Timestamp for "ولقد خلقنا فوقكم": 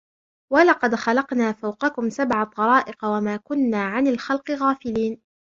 0.53-2.09